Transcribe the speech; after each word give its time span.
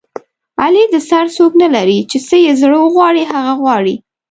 علي 0.63 0.83
د 0.93 0.95
سر 1.09 1.25
څوک 1.35 1.51
نه 1.61 1.67
لري 1.75 1.99
چې 2.09 2.17
څه 2.27 2.35
یې 2.45 2.51
زړه 2.61 2.77
و 2.79 2.91
غواړي 2.95 3.23
هغه 3.33 3.53
غواړي. 3.61 3.95